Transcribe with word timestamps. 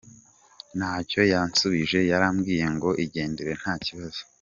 Ntacyo 0.77 1.21
yansubije 1.31 1.99
yarambwiye 2.11 2.65
ngo 2.75 2.89
igendere 3.05 3.51
nta 3.61 3.73
kibazo. 3.85 4.21